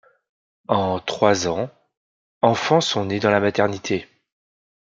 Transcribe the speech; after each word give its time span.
En 0.67 0.99
trois 0.99 1.47
ans, 1.47 1.69
enfants 2.41 2.81
sont 2.81 3.05
nés 3.05 3.19
dans 3.19 3.29
la 3.29 3.39
maternité. 3.39 4.07